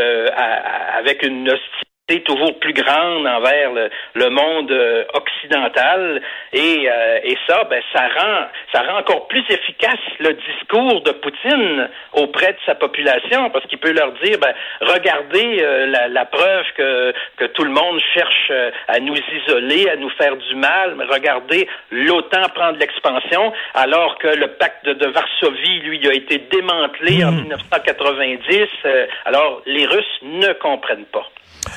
avec 0.98 1.24
une 1.24 1.50
hostilité 1.50 1.88
toujours 2.16 2.58
plus 2.60 2.74
grande 2.74 3.28
envers 3.28 3.72
le, 4.16 4.30
monde 4.30 4.72
euh, 4.72 5.04
occidental 5.14 6.22
et, 6.54 6.90
euh, 6.90 7.20
et 7.24 7.38
ça 7.48 7.66
ben 7.66 7.82
ça 7.94 8.08
rend 8.08 8.48
ça 8.72 8.82
rend 8.84 9.00
encore 9.00 9.28
plus 9.28 9.44
efficace 9.50 10.00
le 10.20 10.34
discours 10.34 11.02
de 11.02 11.12
Poutine 11.12 11.90
auprès 12.14 12.54
de 12.54 12.58
sa 12.66 12.76
population 12.76 13.50
parce 13.50 13.66
qu'il 13.68 13.80
peut 13.80 13.92
leur 13.92 14.14
dire 14.24 14.38
ben 14.40 14.54
regardez 14.82 15.58
euh, 15.62 15.88
la, 15.88 16.08
la, 16.08 16.26
preuve 16.26 16.66
que 16.78 17.14
que 17.38 17.46
tout 17.46 17.64
le 17.64 17.72
monde 17.72 18.00
cherche 18.14 18.52
à 18.88 19.00
nous 19.00 19.16
isoler 19.16 19.90
à 19.90 19.98
nous 19.98 20.10
faire 20.12 20.38
du 20.38 20.56
mal 20.56 20.96
regardez 21.10 21.68
l'OTAN 21.92 22.48
prend 22.56 22.72
de 22.72 22.80
l'expansion 22.80 23.52
alors 23.74 24.18
que 24.18 24.28
le 24.28 24.48
pacte 24.48 24.86
de 24.86 25.08
Varsovie 25.08 25.80
lui 25.82 26.08
a 26.08 26.14
été 26.14 26.38
démantelé 26.38 27.26
en 27.26 27.32
1990 27.34 28.50
hmm. 28.52 28.90
alors 29.26 29.62
les 29.66 29.86
Russes 29.86 30.20
ne 30.22 30.54
comprennent 30.54 31.06
pas 31.06 31.28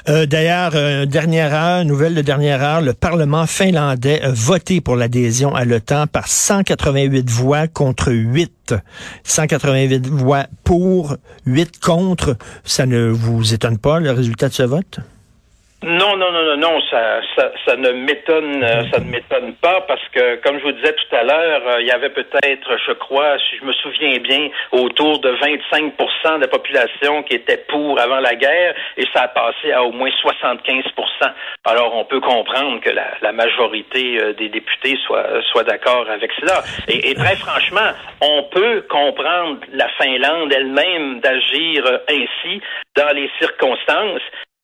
euh, 0.09 0.27
D'ailleurs, 0.27 0.73
euh, 0.75 1.07
dernière 1.07 1.55
heure, 1.55 1.85
nouvelle 1.85 2.15
de 2.15 2.23
dernière 2.23 2.62
heure, 2.62 2.81
le 2.81 2.95
Parlement 2.95 3.47
finlandais 3.47 4.23
a 4.23 4.31
voté 4.31 4.81
pour 4.81 4.97
l'adhésion 4.97 5.55
à 5.55 5.65
l'OTAN 5.65 6.07
par 6.07 6.29
188 6.29 7.29
voix 7.29 7.69
contre 7.69 8.12
8. 8.12 8.75
188 9.25 10.07
voix 10.07 10.47
pour, 10.65 11.17
8 11.47 11.81
contre. 11.81 12.37
Ça 12.65 12.87
ne 12.87 13.09
vous 13.09 13.53
étonne 13.53 13.79
pas, 13.79 14.00
le 14.00 14.11
résultat 14.12 14.49
de 14.49 14.55
ce 14.55 14.62
vote? 14.62 15.00
Non, 15.83 16.15
non, 16.15 16.31
non, 16.31 16.45
non, 16.45 16.57
non, 16.59 16.81
ça, 16.91 17.23
ça, 17.35 17.53
ça 17.65 17.75
ne 17.75 17.93
m'étonne, 17.93 18.63
euh, 18.63 18.85
ça 18.93 19.01
ne 19.01 19.11
m'étonne 19.11 19.55
pas 19.55 19.81
parce 19.89 20.07
que, 20.13 20.37
comme 20.43 20.59
je 20.59 20.65
vous 20.65 20.73
disais 20.73 20.93
tout 20.93 21.17
à 21.17 21.23
l'heure, 21.23 21.63
euh, 21.67 21.81
il 21.81 21.87
y 21.87 21.91
avait 21.91 22.11
peut-être, 22.11 22.77
je 22.87 22.93
crois, 22.93 23.39
si 23.39 23.57
je 23.57 23.65
me 23.65 23.73
souviens 23.73 24.19
bien, 24.19 24.51
autour 24.73 25.21
de 25.21 25.31
25% 25.31 26.37
de 26.37 26.41
la 26.43 26.49
population 26.49 27.23
qui 27.23 27.35
était 27.35 27.65
pour 27.69 27.99
avant 27.99 28.21
la 28.21 28.35
guerre 28.35 28.75
et 28.99 29.07
ça 29.15 29.23
a 29.23 29.29
passé 29.29 29.73
à 29.73 29.83
au 29.83 29.91
moins 29.91 30.11
75% 30.11 30.85
Alors, 31.65 31.97
on 31.97 32.05
peut 32.05 32.21
comprendre 32.21 32.81
que 32.83 32.91
la, 32.91 33.33
majorité 33.33 34.21
euh, 34.21 34.35
des 34.35 34.51
députés 34.51 34.99
soit, 35.07 35.41
soit 35.51 35.65
d'accord 35.65 36.11
avec 36.11 36.31
cela. 36.41 36.63
Et 36.89 37.15
très 37.15 37.37
franchement, 37.37 37.93
on 38.21 38.43
peut 38.53 38.85
comprendre 38.91 39.61
la 39.73 39.89
Finlande 39.97 40.53
elle-même 40.53 41.21
d'agir 41.21 42.01
ainsi 42.07 42.61
dans 42.97 43.15
les 43.15 43.31
circonstances. 43.39 44.21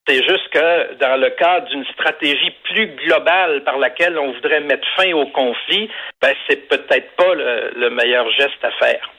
C'est 0.09 0.23
juste 0.23 0.49
que 0.53 0.99
dans 1.01 1.21
le 1.21 1.31
cadre 1.31 1.69
d'une 1.69 1.85
stratégie 1.87 2.55
plus 2.65 2.95
globale 3.05 3.65
par 3.65 3.79
laquelle 3.79 4.17
on 4.19 4.33
voudrait 4.33 4.61
mettre 4.61 4.87
fin 4.97 5.13
au 5.13 5.27
conflit, 5.27 5.91
ben 6.23 6.33
c'est 6.49 6.69
peut-être 6.69 7.17
pas 7.17 7.35
le, 7.35 7.91
meilleur 7.91 8.31
geste 8.33 8.63
à 8.63 8.71
faire. 8.79 9.11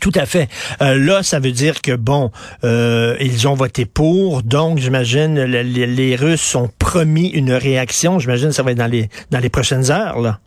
Tout 0.00 0.12
à 0.14 0.26
fait. 0.26 0.48
Euh, 0.82 0.98
là, 0.98 1.22
ça 1.22 1.38
veut 1.38 1.50
dire 1.50 1.80
que 1.82 1.96
bon, 1.96 2.30
euh, 2.64 3.16
ils 3.20 3.48
ont 3.48 3.54
voté 3.54 3.86
pour, 3.86 4.42
donc 4.42 4.78
j'imagine 4.78 5.42
les, 5.44 5.62
les, 5.62 6.16
Russes 6.16 6.42
sont 6.42 6.68
promis 6.78 7.28
une 7.28 7.52
réaction. 7.52 8.18
J'imagine 8.18 8.48
que 8.48 8.54
ça 8.54 8.62
va 8.62 8.72
être 8.72 8.78
dans 8.78 8.90
les 8.90 9.08
dans 9.30 9.38
les 9.38 9.50
prochaines 9.50 9.90
heures 9.90 10.20
là. 10.20 10.38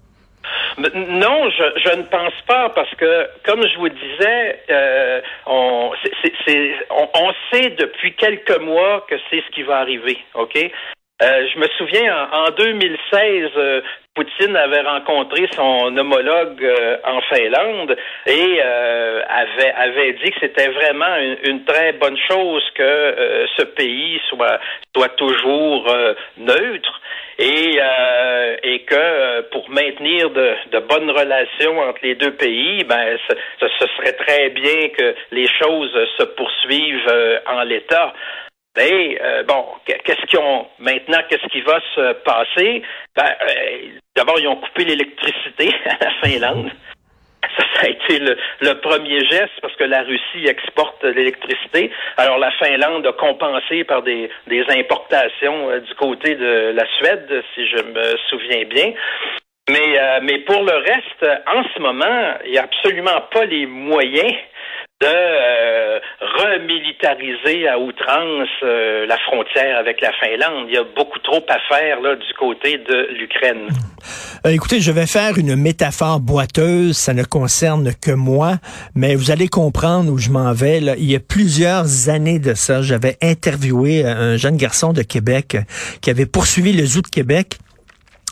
Non, 0.78 1.50
je, 1.50 1.64
je, 1.86 1.96
ne 1.96 2.04
pense 2.04 2.34
pas 2.48 2.70
parce 2.70 2.94
que, 2.96 3.30
comme 3.46 3.66
je 3.66 3.78
vous 3.78 3.90
disais, 3.90 4.60
euh, 4.70 5.22
on, 5.46 5.92
on, 6.90 7.10
on, 7.14 7.32
sait 7.52 7.70
depuis 7.70 8.14
quelques 8.16 8.60
mois 8.60 9.06
que 9.10 9.16
c'est 9.30 9.42
ce 9.42 9.52
qui 9.52 9.64
va 9.64 9.78
arriver. 9.78 10.18
Ok? 10.34 10.58
Euh, 11.22 11.48
je 11.54 11.60
me 11.60 11.68
souviens 11.78 12.28
en, 12.30 12.48
en 12.48 12.52
2016, 12.52 13.52
euh, 13.56 13.82
Poutine 14.16 14.54
avait 14.58 14.82
rencontré 14.82 15.48
son 15.54 15.96
homologue 15.96 16.62
euh, 16.62 16.98
en 17.06 17.22
Finlande 17.22 17.96
et 18.26 18.60
euh, 18.62 19.22
avait, 19.78 20.12
dit 20.22 20.32
que 20.32 20.40
c'était 20.42 20.68
vraiment 20.68 21.16
une, 21.46 21.64
très 21.64 21.94
bonne 21.94 22.18
chose 22.30 22.64
que 22.76 23.46
ce 23.58 23.64
pays 23.64 24.20
soit, 24.28 24.60
toujours 25.16 25.88
neutre 26.38 27.02
et, 27.40 27.80
que 28.86 29.42
pour 29.52 29.70
maintenir 29.70 30.30
de, 30.32 30.80
bonnes 30.80 31.12
relations 31.12 31.80
entre 31.80 32.00
les 32.04 32.16
deux 32.16 32.34
pays, 32.34 32.84
ben, 32.84 33.18
ce 33.60 33.88
serait 33.98 34.14
très 34.14 34.50
bien 34.50 34.90
que 34.90 35.16
les 35.32 35.48
choses 35.48 35.92
se 36.18 36.24
poursuivent 36.24 37.40
en 37.48 37.64
l'état. 37.64 38.14
Ben, 38.76 39.46
bon, 39.48 39.66
qu'est-ce 39.86 40.26
qu'ils 40.28 40.40
ont 40.40 40.68
maintenant 40.80 41.20
Qu'est-ce 41.30 41.48
qui 41.48 41.62
va 41.62 41.80
se 41.96 42.14
passer? 42.24 42.82
Ben, 43.16 43.36
D'abord, 44.16 44.40
ils 44.40 44.48
ont 44.48 44.56
coupé 44.56 44.86
l'électricité 44.86 45.74
à 45.86 46.06
la 46.06 46.12
Finlande. 46.22 46.72
Ça, 47.58 47.64
ça 47.76 47.88
a 47.88 47.90
été 47.90 48.20
le, 48.20 48.74
premier 48.82 49.20
geste 49.26 49.60
parce 49.62 49.76
que 49.76 49.84
la 49.84 50.04
Russie 50.04 50.48
exporte 50.48 51.04
l'électricité. 51.04 51.92
Alors 52.18 52.38
la 52.38 52.52
Finlande 52.52 53.06
a 53.06 53.14
compensé 53.14 53.84
par 53.84 54.02
des, 54.02 54.30
importations 54.70 55.70
euh, 55.70 55.80
du 55.80 55.94
côté 55.96 56.36
de 56.36 56.72
la 56.74 56.86
Suède, 56.98 57.44
si 57.54 57.68
je 57.68 57.84
me 57.84 58.18
souviens 58.30 58.64
bien. 58.66 58.94
Mais, 59.70 60.00
euh, 60.00 60.20
mais 60.24 60.40
pour 60.40 60.64
le 60.64 60.78
reste, 60.78 61.42
en 61.48 61.64
ce 61.74 61.80
moment, 61.80 62.34
il 62.46 62.52
n'y 62.52 62.58
a 62.58 62.64
absolument 62.64 63.22
pas 63.32 63.46
les 63.46 63.66
moyens 63.66 64.34
de 65.02 65.08
euh, 65.08 66.00
remilitariser 66.22 67.68
à 67.68 67.78
outrance 67.78 68.48
euh, 68.64 69.06
la 69.06 69.18
frontière 69.18 69.78
avec 69.78 70.00
la 70.00 70.12
Finlande. 70.14 70.68
Il 70.70 70.76
y 70.76 70.78
a 70.78 70.86
beaucoup 70.96 71.20
trop 71.20 71.44
à 71.50 71.60
faire 71.68 72.00
là 72.00 72.16
du 72.16 72.34
côté 72.40 72.78
de 72.78 73.10
l'Ukraine. 73.20 73.68
Euh, 74.46 74.52
écoutez, 74.52 74.80
je 74.80 74.92
vais 74.94 75.06
faire 75.06 75.38
une 75.38 75.58
métaphore 75.58 76.22
boiteuse, 76.22 76.96
ça 76.96 77.14
ne 77.14 77.24
concerne 77.26 77.92
que 78.02 78.12
moi, 78.12 78.54
mais 78.96 79.16
vous 79.16 79.32
allez 79.32 79.50
comprendre 79.50 80.12
où 80.12 80.18
je 80.18 80.30
m'en 80.30 80.54
vais. 80.54 80.78
Il 80.78 81.12
y 81.12 81.16
a 81.16 81.20
plusieurs 81.20 82.08
années 82.08 82.40
de 82.40 82.54
ça, 82.54 82.82
j'avais 82.82 83.18
interviewé 83.22 84.06
un 84.06 84.38
jeune 84.38 84.56
garçon 84.56 84.94
de 84.94 85.02
Québec 85.02 85.58
qui 86.02 86.10
avait 86.10 86.26
poursuivi 86.26 86.72
le 86.72 86.86
zoo 86.86 87.02
de 87.02 87.08
Québec 87.08 87.58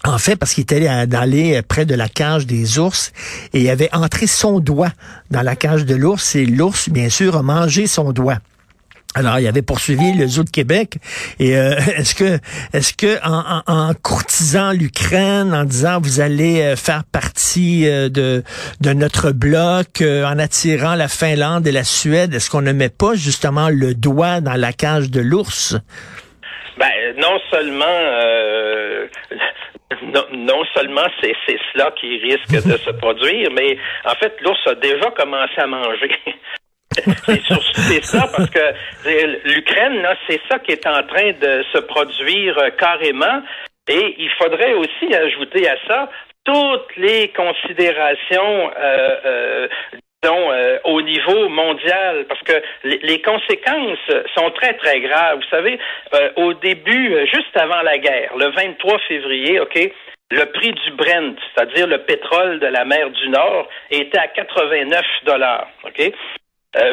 en 0.06 0.18
fait, 0.18 0.36
parce 0.36 0.54
qu'il 0.54 0.64
était 0.64 0.88
allé 0.88 1.62
près 1.62 1.86
de 1.86 1.96
la 1.96 2.10
cage 2.10 2.46
des 2.46 2.80
ours 2.80 3.14
et 3.54 3.62
il 3.62 3.70
avait 3.70 3.94
entré 3.94 4.28
son 4.28 4.60
doigt 4.60 4.92
dans 5.32 5.42
la 5.42 5.56
cage 5.56 5.86
de 5.86 5.96
l'ours 5.96 6.36
et 6.36 6.46
l'ours, 6.46 6.90
bien 6.90 7.10
sûr, 7.10 7.38
a 7.38 7.42
mangé 7.42 7.88
son 7.88 8.12
doigt. 8.12 8.40
Alors, 9.16 9.38
il 9.38 9.48
avait 9.48 9.62
poursuivi 9.62 10.14
le 10.14 10.26
zoo 10.26 10.44
de 10.44 10.50
Québec. 10.50 10.98
Et 11.40 11.56
euh, 11.56 11.76
est-ce 11.98 12.16
que, 12.16 12.40
est-ce 12.74 12.94
que 12.94 13.20
en, 13.24 13.94
courtisant 14.02 14.72
l'Ukraine, 14.72 15.54
en 15.54 15.66
disant 15.66 16.00
vous 16.02 16.20
allez 16.20 16.62
euh, 16.62 16.76
faire 16.76 17.04
partie 17.04 17.88
euh, 17.88 18.10
de 18.10 18.44
de 18.82 18.94
notre 18.94 19.32
bloc, 19.32 20.02
en 20.02 20.40
attirant 20.40 20.96
la 20.96 21.08
Finlande 21.08 21.68
et 21.68 21.72
la 21.72 21.84
Suède, 21.84 22.34
est-ce 22.34 22.50
qu'on 22.50 22.62
ne 22.62 22.72
met 22.72 22.90
pas 22.90 23.14
justement 23.14 23.70
le 23.70 23.94
doigt 23.94 24.42
dans 24.42 24.56
la 24.56 24.74
cage 24.74 25.12
de 25.12 25.22
l'ours? 25.22 25.78
Ben, 26.80 26.90
non 27.18 27.38
seulement 27.52 27.86
non, 30.34 30.64
seulement 30.76 31.06
c'est 31.22 31.36
cela 31.74 31.92
qui 31.92 32.18
risque 32.18 32.68
de 32.68 32.78
se 32.78 32.92
produire, 32.92 33.50
mais 33.52 33.78
en 34.06 34.16
fait, 34.16 34.36
l'ours 34.42 34.60
a 34.68 34.76
déjà 34.76 35.12
commencé 35.12 35.58
à 35.58 35.68
manger. 35.68 36.12
c'est 36.96 38.04
ça 38.04 38.28
parce 38.36 38.50
que 38.50 39.48
l'Ukraine, 39.50 40.08
c'est 40.28 40.40
ça 40.50 40.60
qui 40.60 40.72
est 40.72 40.86
en 40.86 41.04
train 41.04 41.32
de 41.32 41.64
se 41.74 41.80
produire 41.80 42.58
euh, 42.60 42.70
carrément. 42.78 43.42
Et 43.88 44.16
il 44.18 44.30
faudrait 44.38 44.74
aussi 44.74 45.14
ajouter 45.14 45.68
à 45.68 45.76
ça 45.88 46.10
toutes 46.46 46.96
les 46.98 47.30
considérations 47.30 48.72
euh, 48.78 49.16
euh, 49.26 49.68
euh, 50.26 50.80
au 50.86 51.02
niveau 51.02 51.50
mondial, 51.50 52.26
parce 52.28 52.42
que 52.42 52.54
les, 52.84 53.22
conséquences 53.22 54.00
sont 54.36 54.50
très, 54.52 54.74
très 54.74 55.02
graves. 55.02 55.38
Vous 55.38 55.50
savez, 55.50 55.80
euh, 56.14 56.30
au 56.38 56.54
début, 56.54 57.14
euh, 57.14 57.26
juste 57.26 57.56
avant 57.56 57.82
la 57.82 57.98
guerre, 57.98 58.32
le 58.38 58.48
23 58.48 59.00
février, 59.08 59.60
OK, 59.60 59.92
le 60.32 60.46
prix 60.46 60.72
du 60.72 60.92
Brent, 60.92 61.36
c'est-à-dire 61.54 61.88
le 61.88 62.00
pétrole 62.00 62.60
de 62.60 62.68
la 62.68 62.86
mer 62.86 63.10
du 63.10 63.30
Nord, 63.30 63.68
était 63.92 64.18
à 64.18 64.28
89 64.28 65.02
dollars. 65.26 65.68
OK? 65.86 66.12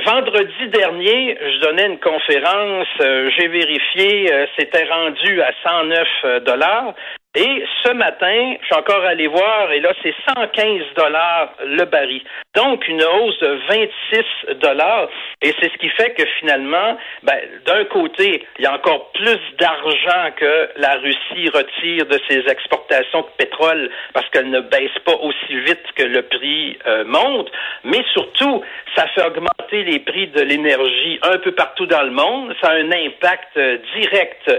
vendredi 0.04 0.68
dernier, 0.68 1.38
je 1.40 1.60
donnais 1.60 1.87
une 1.87 1.99
conférence, 2.00 2.87
j'ai 2.99 3.49
vérifié, 3.49 4.30
c'était 4.58 4.84
rendu 4.84 5.40
à 5.40 5.52
109 5.66 6.44
dollars. 6.44 6.94
Et 7.37 7.64
ce 7.84 7.92
matin, 7.92 8.56
je 8.60 8.66
suis 8.66 8.75
encore 8.75 9.04
allé 9.04 9.28
voir, 9.28 9.70
et 9.70 9.78
là, 9.78 9.92
c'est 10.02 10.12
115 10.37 10.82
dollars 10.96 11.54
le 11.64 11.84
baril. 11.84 12.22
Donc, 12.56 12.88
une 12.88 13.04
hausse 13.04 13.38
de 13.38 13.56
26 13.68 14.54
dollars. 14.56 15.08
Et 15.40 15.54
c'est 15.60 15.70
ce 15.70 15.78
qui 15.78 15.88
fait 15.90 16.12
que 16.14 16.25
finalement, 16.40 16.99
ben, 17.22 17.38
d'un 17.66 17.84
côté, 17.84 18.44
il 18.58 18.64
y 18.64 18.66
a 18.66 18.75
encore 18.75 19.12
plus 19.12 19.38
d'argent 19.60 20.32
que 20.37 20.70
la 20.76 20.96
Russie 20.96 21.49
retire 21.54 22.06
de 22.06 22.18
ses 22.28 22.50
exportations 22.50 23.20
de 23.20 23.28
pétrole 23.38 23.90
parce 24.12 24.28
qu'elle 24.30 24.50
ne 24.50 24.60
baisse 24.62 24.99
pas 25.04 25.14
aussi 25.14 25.60
vite 25.60 25.87
que 25.94 26.02
le 26.02 26.22
prix 26.22 26.78
euh, 26.88 27.04
monte. 27.04 27.49
Mais 27.84 28.02
surtout, 28.12 28.64
ça 28.96 29.06
fait 29.14 29.25
augmenter 29.25 29.84
les 29.84 30.00
prix 30.00 30.26
de 30.26 30.40
l'énergie 30.40 31.20
un 31.22 31.38
peu 31.38 31.52
partout 31.52 31.87
dans 31.87 32.02
le 32.02 32.10
monde. 32.10 32.56
Ça 32.60 32.70
a 32.70 32.75
un 32.75 32.90
impact 32.90 33.56
euh, 33.56 33.78
direct 33.94 34.50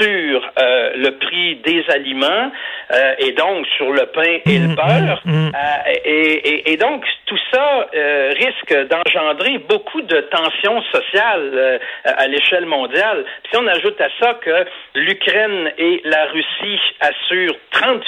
sur 0.00 0.50
euh, 0.58 0.92
le 0.96 1.10
prix 1.18 1.56
des 1.64 1.84
aliments 1.90 2.15
euh, 2.24 3.14
et 3.18 3.32
donc 3.32 3.66
sur 3.76 3.90
le 3.90 4.06
pain 4.06 4.38
et 4.44 4.58
le 4.58 4.68
mm, 4.68 4.72
mm, 4.72 4.74
beurre. 4.74 5.20
Mm. 5.24 5.48
Euh, 5.48 5.92
et, 6.04 6.72
et, 6.72 6.76
donc 6.76 7.04
tout 7.26 7.38
ça 7.52 7.86
risque 7.92 8.88
d'engendrer 8.88 9.58
beaucoup 9.58 10.02
de 10.02 10.20
tensions 10.20 10.82
sociales 10.92 11.80
à 12.04 12.26
l'échelle 12.26 12.66
mondiale. 12.66 13.24
Puis 13.42 13.52
si 13.52 13.58
on 13.58 13.66
ajoute 13.66 14.00
à 14.00 14.08
ça 14.20 14.34
que 14.34 14.66
l'Ukraine 14.94 15.72
et 15.78 16.00
la 16.04 16.26
Russie 16.26 16.80
assurent 17.00 17.56
30 17.72 18.04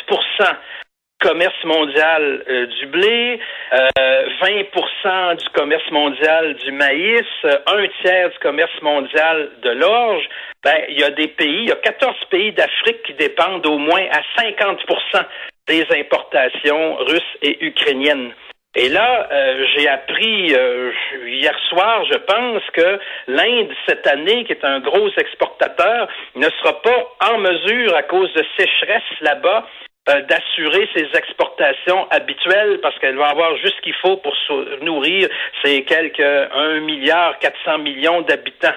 commerce 1.20 1.64
mondial 1.64 2.44
euh, 2.48 2.66
du 2.66 2.86
blé, 2.86 3.40
euh, 3.72 4.28
20% 4.42 5.36
du 5.36 5.48
commerce 5.50 5.90
mondial 5.90 6.54
du 6.54 6.72
maïs, 6.72 7.26
un 7.44 7.86
tiers 8.02 8.30
du 8.30 8.38
commerce 8.38 8.82
mondial 8.82 9.50
de 9.62 9.70
l'orge, 9.70 10.28
ben, 10.64 10.76
il 10.88 10.98
y 10.98 11.04
a 11.04 11.10
des 11.10 11.28
pays, 11.28 11.62
il 11.62 11.68
y 11.68 11.72
a 11.72 11.76
14 11.76 12.14
pays 12.30 12.52
d'Afrique 12.52 13.02
qui 13.04 13.14
dépendent 13.14 13.66
au 13.66 13.78
moins 13.78 14.04
à 14.10 14.20
50% 14.40 15.24
des 15.66 15.86
importations 15.92 16.96
russes 16.96 17.36
et 17.42 17.64
ukrainiennes. 17.64 18.32
Et 18.74 18.88
là, 18.88 19.28
euh, 19.32 19.64
j'ai 19.74 19.88
appris 19.88 20.54
euh, 20.54 20.92
hier 21.26 21.58
soir, 21.68 22.04
je 22.04 22.18
pense, 22.18 22.62
que 22.74 23.00
l'Inde, 23.26 23.72
cette 23.88 24.06
année, 24.06 24.44
qui 24.44 24.52
est 24.52 24.64
un 24.64 24.80
gros 24.80 25.08
exportateur, 25.16 26.06
ne 26.36 26.48
sera 26.48 26.80
pas 26.82 27.08
en 27.32 27.38
mesure, 27.38 27.96
à 27.96 28.02
cause 28.02 28.32
de 28.34 28.44
sécheresse 28.56 29.20
là-bas, 29.20 29.66
euh, 29.66 29.87
d'assurer 30.28 30.88
ses 30.94 31.06
exportations 31.16 32.08
habituelles 32.10 32.78
parce 32.80 32.98
qu'elle 32.98 33.16
va 33.16 33.28
avoir 33.28 33.56
juste 33.58 33.76
ce 33.76 33.82
qu'il 33.82 33.94
faut 33.94 34.16
pour 34.16 34.34
nourrir 34.82 35.28
ces 35.62 35.84
quelques 35.84 36.20
1 36.20 36.80
milliard 36.80 37.38
400 37.38 37.78
millions 37.78 38.22
d'habitants. 38.22 38.74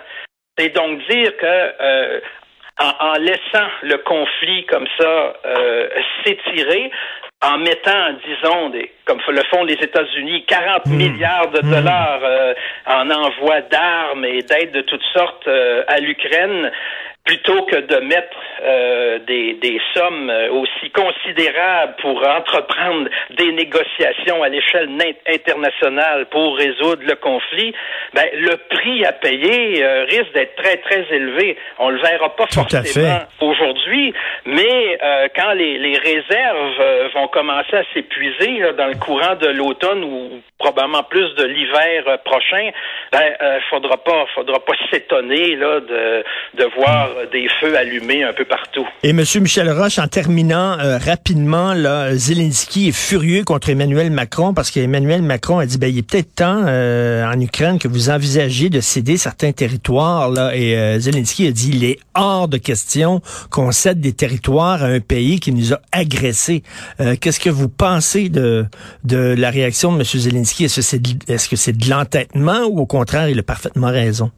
C'est 0.57 0.69
donc 0.69 0.99
dire 1.09 1.35
que 1.37 1.73
euh, 1.81 2.19
en, 2.79 3.13
laissant 3.13 3.67
le 3.83 3.97
conflit 3.97 4.65
comme 4.65 4.87
ça 4.99 5.33
euh, 5.45 5.89
s'étirer, 6.23 6.91
en 7.43 7.57
mettant, 7.57 8.13
disons, 8.25 8.69
des, 8.69 8.91
comme 9.05 9.19
le 9.29 9.41
font 9.49 9.63
les 9.63 9.73
États-Unis, 9.73 10.45
40 10.45 10.85
hmm. 10.85 10.95
milliards 10.95 11.49
de 11.51 11.61
hmm. 11.61 11.71
dollars 11.71 12.21
en 12.85 13.09
envoi 13.09 13.61
d'armes 13.61 14.25
et 14.25 14.41
d'aides 14.43 14.71
de 14.71 14.81
toutes 14.81 15.05
sortes 15.13 15.47
à 15.47 15.97
l'Ukraine, 15.99 16.71
plutôt 17.23 17.61
que 17.65 17.75
de 17.75 17.97
mettre 17.97 18.37
euh, 18.63 19.19
des, 19.27 19.53
des, 19.61 19.79
sommes 19.93 20.29
euh, 20.29 20.49
aussi 20.51 20.89
considérables 20.89 21.95
pour 22.01 22.27
entreprendre 22.27 23.09
des 23.37 23.51
négociations 23.51 24.41
à 24.41 24.49
l'échelle 24.49 24.89
internationale 25.27 26.25
pour 26.27 26.57
résoudre 26.57 27.03
le 27.03 27.15
conflit, 27.15 27.73
ben, 28.13 28.25
le 28.33 28.55
prix 28.75 29.05
à 29.05 29.11
payer 29.11 29.83
euh, 29.83 30.05
risque 30.05 30.33
d'être 30.33 30.55
très, 30.55 30.77
très 30.77 31.05
élevé. 31.15 31.57
On 31.77 31.89
le 31.89 32.01
verra 32.01 32.35
pas 32.35 32.47
forcément 32.51 33.19
aujourd'hui, 33.39 34.13
mais 34.45 34.97
quand 35.35 35.53
les, 35.53 35.77
les 35.77 35.97
réserves 35.97 37.11
vont 37.13 37.27
commencer 37.27 37.77
à 37.77 37.83
s'épuiser 37.93 38.61
dans 38.77 38.87
le 38.87 38.95
courant 38.95 39.35
de 39.35 39.47
l'automne 39.47 40.03
ou 40.03 40.41
probablement 40.57 41.03
plus 41.03 41.33
de 41.35 41.45
l'hiver 41.45 42.19
prochain, 42.25 42.69
ben, 43.11 43.59
faudra 43.69 43.97
pas, 43.97 44.25
faudra 44.35 44.59
pas 44.59 44.73
s'étonner 44.91 45.55
là 45.55 45.79
de, 45.79 46.23
de 46.55 46.65
voir 46.75 47.10
des 47.31 47.47
feux 47.59 47.77
allumés 47.77 48.23
un 48.23 48.33
peu 48.33 48.45
partout. 48.45 48.85
Et 49.03 49.09
M. 49.09 49.23
Michel 49.41 49.71
Roche, 49.71 49.99
en 49.99 50.07
terminant 50.07 50.77
euh, 50.79 50.97
rapidement, 50.97 51.73
là, 51.73 52.15
Zelensky 52.15 52.89
est 52.89 52.95
furieux 52.95 53.43
contre 53.43 53.69
Emmanuel 53.69 54.11
Macron 54.11 54.53
parce 54.53 54.71
qu'Emmanuel 54.71 55.21
Macron 55.21 55.59
a 55.59 55.65
dit, 55.65 55.77
ben, 55.77 55.87
il 55.87 55.97
est 55.99 56.09
peut-être 56.09 56.35
temps 56.35 56.63
euh, 56.65 57.25
en 57.25 57.39
Ukraine 57.39 57.79
que 57.79 57.87
vous 57.87 58.09
envisagiez 58.09 58.69
de 58.69 58.79
céder 58.79 59.17
certains 59.17 59.51
territoires. 59.51 60.29
Là, 60.29 60.55
et 60.55 60.77
euh, 60.77 60.99
Zelensky 60.99 61.47
a 61.47 61.51
dit, 61.51 61.71
il 61.73 61.83
est 61.83 61.99
hors 62.15 62.47
de 62.47 62.57
question 62.57 63.21
qu'on 63.49 63.71
cède 63.71 63.99
des 63.99 64.13
territoires 64.13 64.83
à 64.83 64.87
un 64.87 64.99
pays 64.99 65.39
qui 65.39 65.51
nous 65.51 65.73
a 65.73 65.81
agressés. 65.91 66.63
Qu'est-ce 67.19 67.39
que 67.39 67.49
vous 67.49 67.69
pensez 67.69 68.29
de, 68.29 68.65
de 69.03 69.35
la 69.37 69.49
réaction 69.49 69.91
de 69.93 69.97
M. 69.97 70.03
Zelensky? 70.03 70.65
Est-ce 70.65 71.49
que 71.49 71.55
c'est 71.55 71.77
de 71.77 71.89
l'entêtement 71.89 72.65
ou 72.65 72.79
au 72.79 72.85
contraire, 72.85 73.29
il 73.29 73.39
a 73.39 73.43
parfaitement 73.43 73.87
raison? 73.87 74.31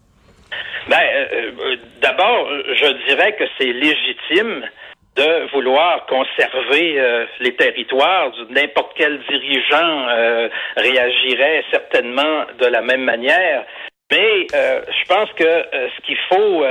Je 2.84 2.92
dirais 3.08 3.32
que 3.38 3.46
c'est 3.58 3.72
légitime 3.72 4.68
de 5.16 5.50
vouloir 5.54 6.06
conserver 6.08 7.00
euh, 7.00 7.26
les 7.40 7.56
territoires. 7.56 8.34
N'importe 8.50 8.92
quel 8.98 9.22
dirigeant 9.30 10.10
euh, 10.10 10.50
réagirait 10.76 11.64
certainement 11.72 12.44
de 12.60 12.66
la 12.66 12.82
même 12.82 13.04
manière. 13.04 13.66
Mais 14.14 14.48
euh, 14.54 14.82
je 14.88 15.06
pense 15.08 15.30
que 15.34 15.44
ce 15.44 16.02
qu'il 16.06 16.18
faut 16.30 16.64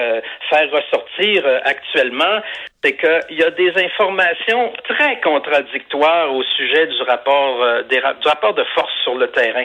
faire 0.48 0.70
ressortir 0.70 1.44
actuellement, 1.64 2.40
c'est 2.82 2.96
qu'il 2.96 3.38
y 3.38 3.44
a 3.44 3.50
des 3.50 3.72
informations 3.84 4.72
très 4.88 5.20
contradictoires 5.20 6.34
au 6.34 6.42
sujet 6.42 6.86
du 6.88 7.02
rapport, 7.02 7.62
euh, 7.62 7.82
des, 7.84 7.98
du 7.98 8.28
rapport 8.28 8.54
de 8.54 8.64
force 8.74 8.92
sur 9.04 9.14
le 9.14 9.28
terrain. 9.28 9.64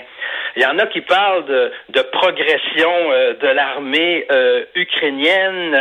Il 0.55 0.61
y 0.61 0.65
en 0.65 0.77
a 0.77 0.85
qui 0.85 1.01
parlent 1.01 1.45
de, 1.45 2.01
progression 2.11 3.11
euh, 3.11 3.33
de 3.33 3.47
l'armée 3.47 4.25
euh, 4.31 4.65
ukrainienne 4.75 5.75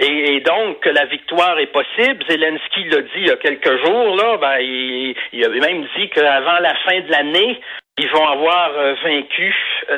et, 0.00 0.40
donc 0.40 0.80
que 0.80 0.90
la 0.90 1.06
victoire 1.06 1.58
est 1.58 1.72
possible. 1.72 2.24
Zelensky 2.28 2.84
l'a 2.84 3.00
dit 3.00 3.10
il 3.16 3.28
y 3.28 3.30
a 3.30 3.36
quelques 3.36 3.84
jours, 3.84 4.16
là, 4.16 4.36
ben, 4.36 4.58
il, 4.60 5.14
il 5.32 5.44
a 5.44 5.48
même 5.48 5.86
dit 5.96 6.08
qu'avant 6.10 6.58
la 6.60 6.74
fin 6.86 7.00
de 7.00 7.10
l'année, 7.10 7.60
ils 7.98 8.10
vont 8.10 8.26
avoir 8.26 8.70
vaincu 9.02 9.54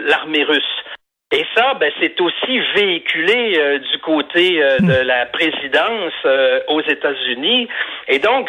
l'armée 0.07 0.45
russe. 0.45 0.98
Et 1.31 1.45
ça, 1.55 1.75
ben, 1.75 1.93
c'est 2.01 2.19
aussi 2.23 2.59
véhiculé 2.75 3.59
euh, 3.59 3.79
du 3.81 3.99
côté 3.99 4.63
euh, 4.63 4.79
de 4.79 5.03
hmm. 5.03 5.07
la 5.07 5.27
présidence 5.27 6.15
euh, 6.25 6.61
aux 6.69 6.81
États-Unis. 6.81 7.69
Et 8.09 8.19
donc, 8.19 8.49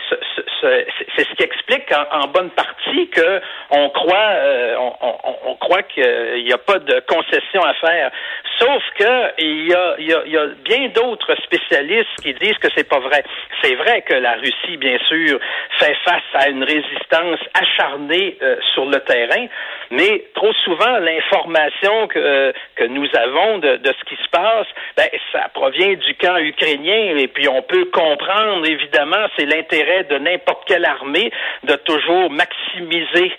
c'est 0.61 1.25
ce 1.25 1.35
qui 1.35 1.43
explique 1.43 1.91
en, 2.13 2.27
bonne 2.27 2.51
partie 2.51 3.09
que 3.09 3.41
on 3.71 3.89
croit, 3.89 4.33
on, 4.79 4.93
on, 5.01 5.35
on, 5.47 5.55
croit 5.55 5.83
qu'il 5.83 6.43
n'y 6.45 6.53
a 6.53 6.57
pas 6.57 6.79
de 6.79 7.01
concession 7.01 7.61
à 7.63 7.73
faire. 7.73 8.11
Sauf 8.57 8.81
que 8.97 9.41
il 9.41 9.67
y 9.67 9.73
a, 9.73 9.95
y 9.99 10.13
a, 10.13 10.25
y 10.25 10.37
a 10.37 10.45
bien 10.63 10.87
d'autres 10.95 11.35
spécialistes 11.43 12.15
qui 12.21 12.33
disent 12.35 12.57
que 12.59 12.69
c'est 12.75 12.87
pas 12.87 12.99
vrai. 12.99 13.23
C'est 13.61 13.75
vrai 13.75 14.01
que 14.03 14.13
la 14.13 14.35
Russie, 14.35 14.77
bien 14.77 14.97
sûr, 15.09 15.39
fait 15.79 15.95
face 16.05 16.23
à 16.33 16.49
une 16.49 16.63
résistance 16.63 17.39
acharnée 17.53 18.37
sur 18.73 18.85
le 18.85 18.99
terrain, 19.01 19.47
mais 19.91 20.23
trop 20.35 20.53
souvent 20.63 20.99
l'information 20.99 22.07
que 22.07 22.53
que 22.79 22.85
nous 22.85 23.07
avons 23.13 23.57
de, 23.57 23.77
ce 23.85 24.05
qui 24.05 24.15
se 24.23 24.29
passe, 24.29 24.67
ben, 24.95 25.09
ça 25.33 25.49
provient 25.53 25.95
du 25.95 26.15
camp 26.15 26.37
ukrainien 26.37 27.17
et 27.17 27.27
puis 27.27 27.49
on 27.49 27.61
peut 27.61 27.85
comprendre 27.91 28.65
évidemment 28.65 29.27
c'est 29.37 29.45
l'intérêt 29.45 30.05
de 30.05 30.17
n'importe 30.17 30.65
quelle 30.65 30.85
armée 30.85 31.29
de 31.63 31.75
toujours 31.75 32.31
maximiser 32.31 33.33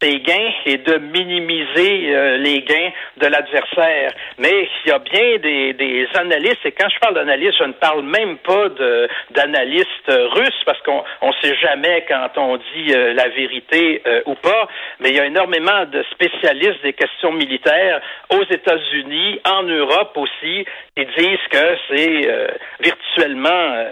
ses 0.00 0.20
gains 0.20 0.52
et 0.66 0.76
de 0.76 0.98
minimiser 0.98 2.14
euh, 2.14 2.36
les 2.36 2.62
gains 2.62 2.90
de 3.16 3.26
l'adversaire. 3.26 4.12
Mais 4.38 4.68
il 4.84 4.88
y 4.88 4.92
a 4.92 4.98
bien 4.98 5.38
des, 5.38 5.72
des 5.72 6.06
analystes 6.14 6.64
et 6.64 6.72
quand 6.72 6.88
je 6.88 6.98
parle 7.00 7.14
d'analystes, 7.14 7.58
je 7.58 7.64
ne 7.64 7.72
parle 7.72 8.02
même 8.02 8.38
pas 8.38 8.68
d'analystes 9.30 10.08
russes 10.08 10.62
parce 10.66 10.80
qu'on 10.82 11.02
on 11.20 11.32
sait 11.42 11.56
jamais 11.56 12.04
quand 12.06 12.28
on 12.36 12.56
dit 12.56 12.94
euh, 12.94 13.14
la 13.14 13.28
vérité 13.28 14.02
euh, 14.06 14.20
ou 14.26 14.34
pas, 14.34 14.68
mais 15.00 15.10
il 15.10 15.16
y 15.16 15.20
a 15.20 15.26
énormément 15.26 15.84
de 15.86 16.04
spécialistes 16.12 16.82
des 16.82 16.92
questions 16.92 17.32
militaires 17.32 18.00
aux 18.30 18.44
États-Unis 18.44 18.83
unis 18.92 19.40
en 19.44 19.62
Europe 19.62 20.16
aussi, 20.16 20.64
ils 20.96 21.06
disent 21.16 21.48
que 21.50 21.76
c'est 21.88 22.30
euh, 22.30 22.48
virtuellement 22.80 23.48
euh, 23.50 23.90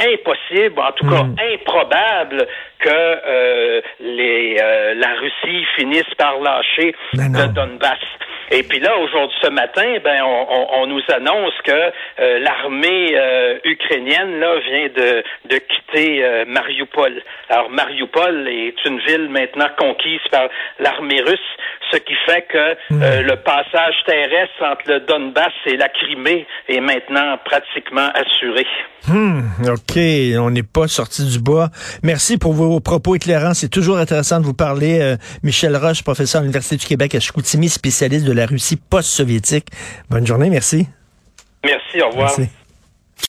impossible, 0.00 0.80
en 0.80 0.92
tout 0.92 1.08
cas 1.08 1.22
hmm. 1.22 1.36
improbable, 1.54 2.46
que 2.78 2.88
euh, 2.88 3.80
les, 4.00 4.56
la 4.96 5.14
Russie 5.14 5.64
finisse 5.76 6.14
par 6.18 6.40
lâcher 6.40 6.94
le 7.12 7.52
Donbass. 7.52 7.98
Et 8.50 8.64
puis 8.64 8.80
là, 8.80 8.98
aujourd'hui, 8.98 9.36
ce 9.40 9.48
matin, 9.48 9.96
ben, 10.04 10.20
on, 10.24 10.86
nous 10.86 11.00
annonce 11.08 11.54
que 11.64 11.92
l'armée 12.40 13.16
ukrainienne 13.64 14.40
là 14.40 14.58
vient 14.58 14.88
de, 14.88 15.24
de 15.48 15.58
quitter 15.58 16.44
Mariupol. 16.48 17.22
Alors 17.48 17.70
Mariupol 17.70 18.48
est 18.48 18.84
une 18.84 18.98
ville 18.98 19.30
maintenant 19.30 19.68
conquise 19.78 20.20
par 20.30 20.48
l'armée 20.80 21.22
russe 21.22 21.38
ce 21.92 21.98
qui 21.98 22.14
fait 22.26 22.42
que 22.42 22.58
euh, 22.58 23.22
le 23.22 23.36
passage 23.36 23.94
terrestre 24.06 24.62
entre 24.62 24.82
le 24.86 25.00
Donbass 25.00 25.52
et 25.66 25.76
la 25.76 25.88
Crimée 25.88 26.46
est 26.68 26.80
maintenant 26.80 27.38
pratiquement 27.44 28.08
assuré. 28.14 28.66
Hmm, 29.08 29.42
OK, 29.88 29.98
on 30.38 30.50
n'est 30.50 30.62
pas 30.62 30.88
sorti 30.88 31.24
du 31.24 31.38
bois. 31.38 31.70
Merci 32.02 32.38
pour 32.38 32.52
vos 32.52 32.80
propos 32.80 33.14
éclairants. 33.14 33.54
C'est 33.54 33.68
toujours 33.68 33.98
intéressant 33.98 34.40
de 34.40 34.44
vous 34.44 34.54
parler. 34.54 35.00
Euh, 35.00 35.16
Michel 35.42 35.76
Roche, 35.76 36.02
professeur 36.02 36.40
à 36.40 36.42
l'Université 36.42 36.76
du 36.76 36.86
Québec 36.86 37.14
à 37.14 37.20
Chicoutimi, 37.20 37.68
spécialiste 37.68 38.24
de 38.24 38.32
la 38.32 38.46
Russie 38.46 38.76
post-soviétique. 38.76 39.68
Bonne 40.08 40.26
journée, 40.26 40.50
merci. 40.50 40.86
Merci, 41.64 42.00
au 42.02 42.08
revoir. 42.08 42.32
Merci. 42.38 42.50